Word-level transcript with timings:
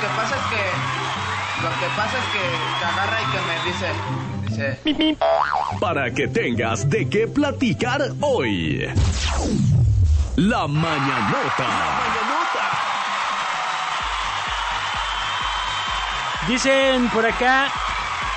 que 0.00 0.06
pasa 0.16 0.36
es 0.36 0.42
que. 0.50 0.62
Lo 1.62 1.68
que 1.78 1.86
pasa 1.94 2.18
es 2.18 2.24
que, 2.32 2.44
que 2.78 2.84
agarra 2.84 3.18
y 3.20 3.26
que 3.32 3.40
me 3.48 3.56
dice. 3.66 3.88
Dice. 4.48 5.18
Para 5.80 6.10
que 6.10 6.28
tengas 6.28 6.88
de 6.88 7.08
qué 7.08 7.28
platicar 7.28 8.02
hoy. 8.20 8.88
La 10.36 10.66
mañanota. 10.66 11.68
Dicen 16.48 17.08
por 17.10 17.26
acá 17.26 17.68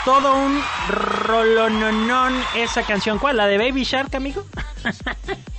todo 0.03 0.35
un 0.35 0.61
rolononón 0.89 2.33
esa 2.55 2.83
canción. 2.83 3.17
¿Cuál? 3.19 3.37
¿La 3.37 3.47
de 3.47 3.57
Baby 3.57 3.83
Shark, 3.83 4.13
amigo? 4.15 4.43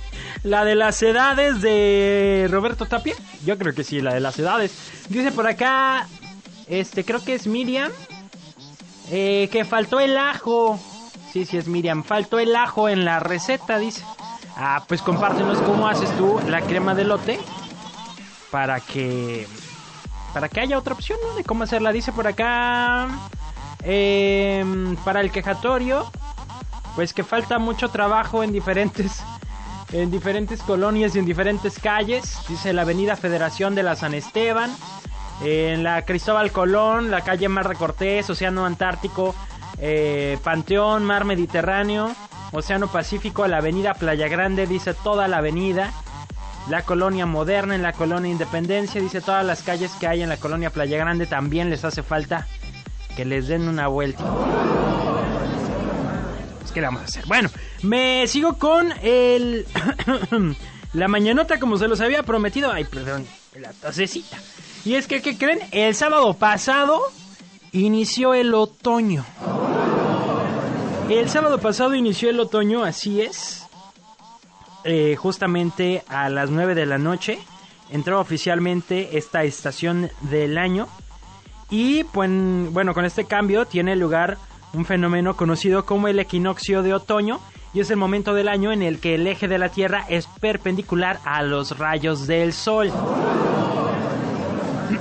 ¿La 0.45 0.63
de 0.63 0.75
las 0.75 1.01
edades 1.01 1.59
de 1.63 2.47
Roberto 2.51 2.85
Tapia? 2.85 3.15
Yo 3.43 3.57
creo 3.57 3.73
que 3.73 3.83
sí, 3.83 3.99
la 3.99 4.13
de 4.13 4.19
las 4.19 4.37
edades. 4.37 4.77
Dice 5.09 5.31
por 5.31 5.47
acá, 5.47 6.07
este, 6.67 7.03
creo 7.03 7.23
que 7.23 7.33
es 7.33 7.47
Miriam, 7.47 7.91
eh, 9.09 9.49
que 9.51 9.65
faltó 9.65 9.99
el 9.99 10.15
ajo. 10.15 10.79
Sí, 11.33 11.45
sí 11.45 11.57
es 11.57 11.67
Miriam, 11.67 12.03
faltó 12.03 12.37
el 12.37 12.55
ajo 12.55 12.87
en 12.89 13.05
la 13.05 13.19
receta, 13.19 13.79
dice. 13.79 14.03
Ah, 14.55 14.83
pues 14.87 15.01
compártenos 15.01 15.57
cómo 15.63 15.87
haces 15.87 16.15
tú 16.15 16.39
la 16.47 16.61
crema 16.61 16.93
de 16.93 17.05
lote 17.05 17.39
para 18.51 18.79
que 18.81 19.47
para 20.31 20.47
que 20.47 20.59
haya 20.59 20.77
otra 20.77 20.93
opción, 20.93 21.17
¿no? 21.27 21.33
De 21.33 21.43
cómo 21.43 21.63
hacerla. 21.63 21.91
Dice 21.91 22.11
por 22.11 22.27
acá 22.27 23.07
em, 23.81 24.95
para 24.97 25.21
el 25.21 25.31
quejatorio, 25.31 26.05
pues 26.93 27.15
que 27.15 27.23
falta 27.23 27.57
mucho 27.57 27.89
trabajo 27.89 28.43
en 28.43 28.51
diferentes 28.51 29.23
en 30.01 30.11
diferentes 30.11 30.61
colonias 30.61 31.15
y 31.15 31.19
en 31.19 31.25
diferentes 31.25 31.79
calles. 31.79 32.37
Dice 32.49 32.73
la 32.73 32.81
Avenida 32.81 33.15
Federación 33.15 33.75
de 33.75 33.83
la 33.83 33.95
San 33.95 34.13
Esteban, 34.13 34.75
en 35.41 35.83
la 35.83 36.03
Cristóbal 36.03 36.51
Colón, 36.51 37.11
la 37.11 37.21
calle 37.21 37.47
Mar 37.47 37.69
de 37.69 37.75
Cortés, 37.75 38.29
Océano 38.29 38.65
Antártico, 38.65 39.33
eh, 39.77 40.37
Panteón, 40.43 41.05
Mar 41.05 41.23
Mediterráneo, 41.23 42.13
Océano 42.51 42.87
Pacífico, 42.87 43.47
la 43.47 43.57
Avenida 43.57 43.93
Playa 43.93 44.27
Grande, 44.27 44.67
dice 44.67 44.93
toda 44.93 45.27
la 45.27 45.37
avenida. 45.37 45.93
La 46.69 46.81
colonia 46.81 47.25
moderna 47.25 47.75
en 47.75 47.83
la 47.83 47.93
colonia 47.93 48.31
Independencia, 48.31 48.99
dice 48.99 49.21
todas 49.21 49.45
las 49.45 49.61
calles 49.61 49.91
que 49.99 50.07
hay 50.07 50.23
en 50.23 50.29
la 50.29 50.37
colonia 50.37 50.71
Playa 50.71 50.97
Grande 50.97 51.27
también 51.27 51.69
les 51.69 51.85
hace 51.85 52.01
falta 52.01 52.47
que 53.15 53.23
les 53.23 53.47
den 53.47 53.67
una 53.67 53.87
vuelta. 53.87 54.23
¿Qué 56.75 56.81
vamos 56.81 57.03
a 57.03 57.05
hacer? 57.05 57.25
Bueno, 57.25 57.49
me 57.83 58.27
sigo 58.27 58.57
con 58.57 58.91
el... 59.01 59.65
la 60.93 61.07
mañanota 61.07 61.57
como 61.57 61.77
se 61.77 61.87
los 61.87 62.01
había 62.01 62.23
prometido. 62.23 62.69
Ay, 62.69 62.83
perdón, 62.83 63.25
la 63.57 63.71
tosecita. 63.71 64.37
Y 64.83 64.95
es 64.95 65.07
que, 65.07 65.21
¿qué 65.21 65.37
creen? 65.37 65.59
El 65.71 65.95
sábado 65.95 66.33
pasado 66.33 67.01
inició 67.71 68.33
el 68.33 68.53
otoño. 68.53 69.25
El 71.07 71.29
sábado 71.29 71.59
pasado 71.59 71.95
inició 71.95 72.29
el 72.29 72.41
otoño, 72.41 72.83
así 72.83 73.21
es. 73.21 73.65
Eh, 74.83 75.15
justamente 75.15 76.03
a 76.09 76.27
las 76.27 76.49
9 76.49 76.75
de 76.75 76.85
la 76.85 76.97
noche 76.97 77.39
entró 77.89 78.19
oficialmente 78.19 79.17
esta 79.17 79.45
estación 79.45 80.11
del 80.23 80.57
año. 80.57 80.89
Y 81.69 82.03
pues, 82.03 82.29
bueno, 82.71 82.93
con 82.93 83.05
este 83.05 83.23
cambio 83.23 83.65
tiene 83.65 83.95
lugar 83.95 84.37
un 84.75 84.85
fenómeno 84.85 85.35
conocido 85.35 85.85
como 85.85 86.07
el 86.07 86.19
equinoccio 86.19 86.83
de 86.83 86.93
otoño. 86.93 87.39
Y 87.73 87.81
es 87.81 87.89
el 87.89 87.97
momento 87.97 88.33
del 88.33 88.47
año 88.47 88.71
en 88.71 88.81
el 88.81 88.99
que 88.99 89.15
el 89.15 89.27
eje 89.27 89.47
de 89.47 89.57
la 89.57 89.69
Tierra 89.69 90.05
es 90.07 90.27
perpendicular 90.27 91.19
a 91.25 91.43
los 91.43 91.77
rayos 91.77 92.25
del 92.27 92.53
Sol. 92.53 92.91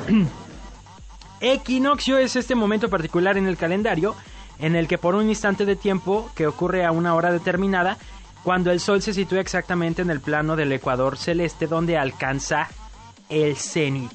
Equinoccio 1.41 2.19
es 2.19 2.37
este 2.37 2.55
momento 2.55 2.89
particular 2.89 3.37
en 3.37 3.47
el 3.47 3.57
calendario 3.57 4.17
en 4.59 4.77
el 4.77 4.89
que 4.89 4.99
por 4.99 5.15
un 5.15 5.29
instante 5.29 5.65
de 5.65 5.77
tiempo 5.77 6.31
que 6.35 6.47
ocurre 6.47 6.85
a 6.85 6.93
una 6.93 7.15
hora 7.15 7.33
determinada, 7.33 7.99
cuando 8.43 8.71
el 8.71 8.81
Sol 8.81 9.03
se 9.03 9.15
sitúa 9.15 9.41
exactamente 9.41 10.03
en 10.03 10.11
el 10.11 10.21
plano 10.21 10.57
del 10.57 10.73
ecuador 10.73 11.17
celeste 11.17 11.67
donde 11.67 11.97
alcanza 11.97 12.69
el 13.29 13.57
cenit. 13.57 14.13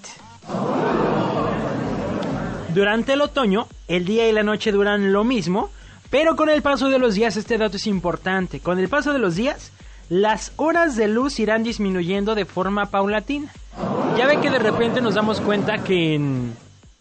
Durante 2.74 3.14
el 3.14 3.22
otoño, 3.22 3.68
el 3.88 4.06
día 4.06 4.30
y 4.30 4.32
la 4.32 4.44
noche 4.44 4.72
duran 4.72 5.12
lo 5.12 5.24
mismo, 5.24 5.72
pero 6.10 6.36
con 6.36 6.50
el 6.50 6.62
paso 6.62 6.90
de 6.90 7.00
los 7.00 7.16
días 7.16 7.36
este 7.36 7.58
dato 7.58 7.78
es 7.78 7.88
importante. 7.88 8.60
Con 8.60 8.78
el 8.78 8.90
paso 8.90 9.12
de 9.12 9.20
los 9.20 9.36
días, 9.36 9.72
las 10.10 10.52
horas 10.56 10.96
de 10.96 11.08
luz 11.08 11.40
irán 11.40 11.64
disminuyendo 11.64 12.36
de 12.36 12.46
forma 12.46 12.88
paulatina. 12.88 13.52
Ya 14.18 14.28
ve 14.28 14.40
que 14.40 14.52
de 14.52 14.60
repente 14.60 15.02
nos 15.02 15.16
damos 15.16 15.42
cuenta 15.42 15.84
que 15.84 16.14
en, 16.14 16.56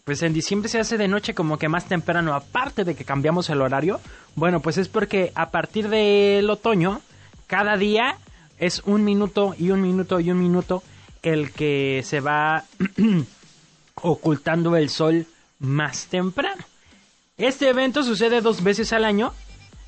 pues 0.05 0.23
en 0.23 0.33
diciembre 0.33 0.69
se 0.69 0.79
hace 0.79 0.97
de 0.97 1.07
noche 1.07 1.35
como 1.35 1.57
que 1.59 1.69
más 1.69 1.85
temprano, 1.85 2.33
aparte 2.33 2.83
de 2.83 2.95
que 2.95 3.05
cambiamos 3.05 3.49
el 3.51 3.61
horario. 3.61 3.99
Bueno, 4.35 4.61
pues 4.61 4.77
es 4.79 4.87
porque 4.87 5.31
a 5.35 5.51
partir 5.51 5.89
del 5.89 6.49
otoño, 6.49 7.01
cada 7.45 7.77
día 7.77 8.17
es 8.57 8.81
un 8.85 9.03
minuto 9.03 9.55
y 9.57 9.69
un 9.69 9.81
minuto 9.81 10.19
y 10.19 10.31
un 10.31 10.39
minuto 10.39 10.81
el 11.21 11.51
que 11.51 12.01
se 12.03 12.21
va 12.21 12.63
ocultando 14.01 14.75
el 14.75 14.89
sol 14.89 15.27
más 15.59 16.07
temprano. 16.07 16.63
Este 17.37 17.69
evento 17.69 18.03
sucede 18.03 18.41
dos 18.41 18.63
veces 18.63 18.91
al 18.91 19.05
año, 19.05 19.33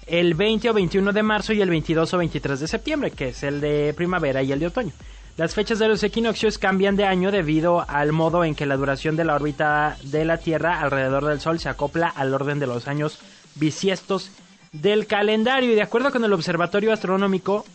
el 0.08 0.34
20 0.34 0.70
o 0.70 0.74
21 0.74 1.12
de 1.12 1.24
marzo 1.24 1.54
y 1.54 1.62
el 1.62 1.70
22 1.70 2.14
o 2.14 2.18
23 2.18 2.60
de 2.60 2.68
septiembre, 2.68 3.12
que 3.12 3.30
es 3.30 3.44
el 3.44 3.60
de 3.60 3.94
primavera 3.96 4.42
y 4.44 4.52
el 4.52 4.60
de 4.60 4.68
otoño. 4.68 4.94
Las 5.38 5.56
fechas 5.56 5.80
de 5.80 5.88
los 5.88 6.04
equinoccios 6.04 6.58
cambian 6.58 6.96
de 6.96 7.06
año 7.06 7.32
debido 7.32 7.86
al 7.88 8.12
modo 8.12 8.44
en 8.44 8.54
que 8.54 8.66
la 8.66 8.78
duración 8.78 9.16
de 9.16 9.24
la 9.24 9.36
órbita 9.36 9.98
de 10.04 10.26
la 10.26 10.38
Tierra 10.38 10.82
alrededor 10.82 11.26
del 11.26 11.40
Sol 11.40 11.60
se 11.60 11.70
acopla 11.70 12.08
al 12.08 12.34
orden 12.34 12.60
de 12.60 12.68
los 12.68 12.88
años 12.88 13.20
bisiestos 13.56 14.32
del 14.72 15.08
calendario. 15.08 15.72
Y 15.72 15.76
de 15.76 15.82
acuerdo 15.82 16.12
con 16.12 16.24
el 16.24 16.34
Observatorio 16.34 16.92
Astronómico, 16.92 17.66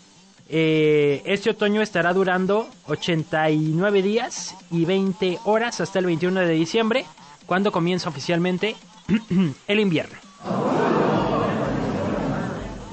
eh, 0.48 1.22
este 1.24 1.50
otoño 1.50 1.82
estará 1.82 2.12
durando 2.12 2.68
89 2.86 4.02
días 4.02 4.54
y 4.70 4.84
20 4.84 5.38
horas 5.44 5.80
hasta 5.80 5.98
el 5.98 6.06
21 6.06 6.40
de 6.40 6.52
diciembre, 6.52 7.04
cuando 7.46 7.72
comienza 7.72 8.08
oficialmente 8.08 8.76
el 9.68 9.80
invierno. 9.80 10.18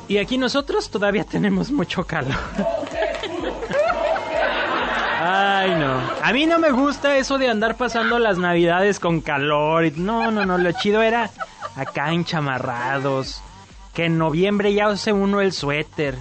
Y 0.07 0.17
aquí 0.17 0.37
nosotros 0.37 0.89
todavía 0.89 1.23
tenemos 1.23 1.71
mucho 1.71 2.05
calor. 2.05 2.35
Ay, 5.25 5.71
no. 5.75 6.01
A 6.21 6.33
mí 6.33 6.45
no 6.45 6.59
me 6.59 6.71
gusta 6.71 7.17
eso 7.17 7.37
de 7.37 7.49
andar 7.49 7.77
pasando 7.77 8.19
las 8.19 8.37
navidades 8.37 8.99
con 8.99 9.21
calor. 9.21 9.97
No, 9.97 10.29
no, 10.31 10.45
no. 10.45 10.57
Lo 10.57 10.71
chido 10.73 11.01
era 11.01 11.31
acá 11.75 12.11
enchamarrados. 12.11 13.41
Que 13.93 14.05
en 14.05 14.17
noviembre 14.17 14.73
ya 14.73 14.89
use 14.89 15.13
uno 15.13 15.39
el 15.39 15.53
suéter. 15.53 16.17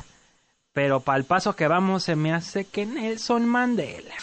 Pero 0.72 1.00
para 1.00 1.18
el 1.18 1.24
paso 1.24 1.56
que 1.56 1.66
vamos 1.66 2.04
se 2.04 2.14
me 2.14 2.32
hace 2.32 2.64
que 2.64 2.86
Nelson 2.86 3.44
Mandela. 3.44 4.14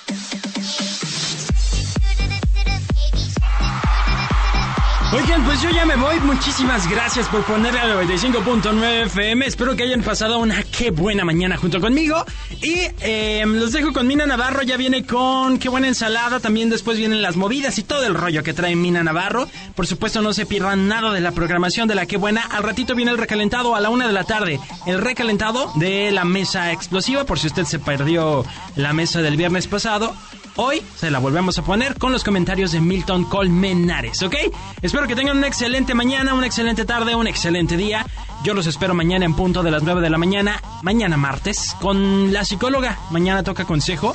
Oigan, 5.11 5.43
pues 5.43 5.59
yo 5.63 5.71
ya 5.71 5.87
me 5.87 5.95
voy. 5.95 6.19
Muchísimas 6.19 6.87
gracias 6.87 7.27
por 7.29 7.43
ponerle 7.43 7.79
al 7.79 8.07
95.9 8.07 9.05
FM. 9.07 9.43
Espero 9.43 9.75
que 9.75 9.81
hayan 9.81 10.03
pasado 10.03 10.37
una 10.37 10.61
qué 10.61 10.91
buena 10.91 11.25
mañana 11.25 11.57
junto 11.57 11.81
conmigo. 11.81 12.23
Y 12.61 12.81
eh, 13.01 13.43
los 13.47 13.71
dejo 13.71 13.91
con 13.91 14.05
Mina 14.05 14.27
Navarro. 14.27 14.61
Ya 14.61 14.77
viene 14.77 15.07
con 15.07 15.57
qué 15.57 15.67
buena 15.67 15.87
ensalada. 15.87 16.39
También 16.39 16.69
después 16.69 16.99
vienen 16.99 17.23
las 17.23 17.37
movidas 17.37 17.79
y 17.79 17.83
todo 17.83 18.05
el 18.05 18.13
rollo 18.13 18.43
que 18.43 18.53
trae 18.53 18.75
Mina 18.75 19.03
Navarro. 19.03 19.47
Por 19.73 19.87
supuesto, 19.87 20.21
no 20.21 20.31
se 20.31 20.45
pierdan 20.45 20.87
nada 20.87 21.11
de 21.11 21.21
la 21.21 21.31
programación 21.31 21.87
de 21.87 21.95
la 21.95 22.05
qué 22.05 22.17
buena. 22.17 22.41
Al 22.43 22.61
ratito 22.61 22.93
viene 22.93 23.09
el 23.09 23.17
recalentado 23.17 23.73
a 23.73 23.79
la 23.79 23.89
una 23.89 24.05
de 24.05 24.13
la 24.13 24.25
tarde. 24.25 24.59
El 24.85 25.01
recalentado 25.01 25.71
de 25.77 26.11
la 26.11 26.23
mesa 26.23 26.71
explosiva. 26.71 27.23
Por 27.23 27.39
si 27.39 27.47
usted 27.47 27.63
se 27.63 27.79
perdió 27.79 28.45
la 28.75 28.93
mesa 28.93 29.23
del 29.23 29.37
viernes 29.37 29.65
pasado. 29.65 30.13
Hoy 30.61 30.81
se 30.97 31.09
la 31.09 31.19
volvemos 31.19 31.57
a 31.57 31.63
poner 31.63 31.97
con 31.97 32.11
los 32.11 32.25
comentarios 32.25 32.73
de 32.73 32.81
Milton 32.81 33.23
Colmenares, 33.23 34.21
¿ok? 34.23 34.35
Espero 34.81 35.07
que 35.07 35.15
tengan 35.15 35.37
una 35.37 35.47
excelente 35.47 35.93
mañana, 35.93 36.33
una 36.33 36.47
excelente 36.47 36.83
tarde, 36.83 37.15
un 37.15 37.27
excelente 37.27 37.77
día. 37.77 38.05
Yo 38.43 38.53
los 38.53 38.67
espero 38.67 38.93
mañana 38.93 39.23
en 39.23 39.35
punto 39.35 39.63
de 39.63 39.71
las 39.71 39.83
9 39.83 40.01
de 40.01 40.09
la 40.09 40.17
mañana, 40.17 40.61
mañana 40.81 41.15
martes, 41.15 41.77
con 41.79 42.33
la 42.33 42.43
psicóloga. 42.43 42.99
Mañana 43.09 43.41
toca 43.41 43.63
consejo. 43.63 44.13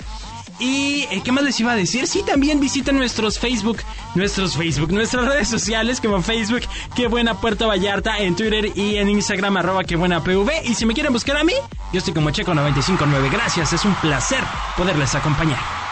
Y 0.59 1.07
eh, 1.11 1.23
¿qué 1.25 1.33
más 1.33 1.45
les 1.45 1.59
iba 1.61 1.73
a 1.73 1.77
decir? 1.77 2.07
Sí, 2.07 2.23
también 2.23 2.61
visiten 2.61 2.99
nuestros 2.99 3.39
Facebook, 3.39 3.79
nuestros 4.15 4.55
Facebook, 4.55 4.93
nuestras 4.93 5.25
redes 5.25 5.49
sociales 5.49 5.99
como 6.03 6.21
Facebook, 6.21 6.61
Qué 6.95 7.09
Buena 7.09 7.41
Puerto 7.41 7.69
Vallarta, 7.69 8.19
en 8.19 8.37
Twitter 8.37 8.71
y 8.77 8.97
en 8.97 9.09
Instagram, 9.09 9.57
arroba 9.57 9.85
Qué 9.85 9.97
Buena 9.97 10.23
PV. 10.23 10.67
Y 10.67 10.75
si 10.75 10.85
me 10.85 10.93
quieren 10.93 11.15
buscar 11.15 11.39
a 11.39 11.45
mí, 11.45 11.55
yo 11.91 12.01
estoy 12.01 12.13
como 12.13 12.29
Checo959. 12.29 13.31
Gracias, 13.33 13.73
es 13.73 13.87
un 13.87 13.95
placer 13.95 14.45
poderles 14.77 15.15
acompañar. 15.15 15.84